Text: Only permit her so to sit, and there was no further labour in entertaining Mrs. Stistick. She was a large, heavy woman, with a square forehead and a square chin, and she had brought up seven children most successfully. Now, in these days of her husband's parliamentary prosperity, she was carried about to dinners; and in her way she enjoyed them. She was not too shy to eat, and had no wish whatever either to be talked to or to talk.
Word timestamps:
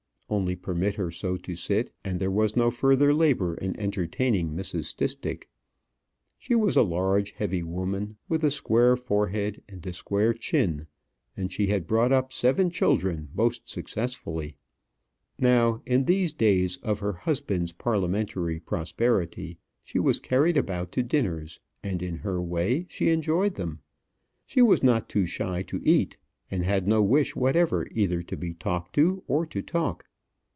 Only 0.31 0.55
permit 0.55 0.95
her 0.95 1.11
so 1.11 1.35
to 1.35 1.57
sit, 1.57 1.91
and 2.05 2.17
there 2.17 2.31
was 2.31 2.55
no 2.55 2.71
further 2.71 3.13
labour 3.13 3.53
in 3.55 3.77
entertaining 3.77 4.51
Mrs. 4.51 4.85
Stistick. 4.85 5.49
She 6.37 6.55
was 6.55 6.77
a 6.77 6.83
large, 6.83 7.31
heavy 7.33 7.61
woman, 7.63 8.15
with 8.29 8.41
a 8.45 8.49
square 8.49 8.95
forehead 8.95 9.61
and 9.67 9.85
a 9.85 9.91
square 9.91 10.33
chin, 10.33 10.87
and 11.35 11.51
she 11.51 11.67
had 11.67 11.85
brought 11.85 12.13
up 12.13 12.31
seven 12.31 12.69
children 12.69 13.27
most 13.35 13.67
successfully. 13.67 14.55
Now, 15.37 15.81
in 15.85 16.05
these 16.05 16.31
days 16.31 16.77
of 16.77 16.99
her 16.99 17.11
husband's 17.11 17.73
parliamentary 17.73 18.61
prosperity, 18.61 19.57
she 19.83 19.99
was 19.99 20.21
carried 20.21 20.55
about 20.55 20.93
to 20.93 21.03
dinners; 21.03 21.59
and 21.83 22.01
in 22.01 22.15
her 22.19 22.41
way 22.41 22.85
she 22.87 23.09
enjoyed 23.09 23.55
them. 23.55 23.81
She 24.45 24.61
was 24.61 24.81
not 24.81 25.09
too 25.09 25.25
shy 25.25 25.61
to 25.63 25.81
eat, 25.83 26.15
and 26.49 26.63
had 26.63 26.87
no 26.87 27.03
wish 27.03 27.35
whatever 27.35 27.85
either 27.91 28.23
to 28.23 28.37
be 28.37 28.53
talked 28.53 28.95
to 28.95 29.25
or 29.27 29.45
to 29.47 29.61
talk. 29.61 30.05